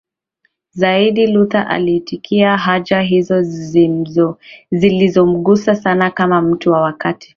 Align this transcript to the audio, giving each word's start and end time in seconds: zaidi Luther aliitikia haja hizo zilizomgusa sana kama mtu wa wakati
zaidi 0.71 1.27
Luther 1.27 1.67
aliitikia 1.69 2.57
haja 2.57 3.01
hizo 3.01 3.41
zilizomgusa 4.71 5.75
sana 5.75 6.11
kama 6.11 6.41
mtu 6.41 6.71
wa 6.71 6.81
wakati 6.81 7.29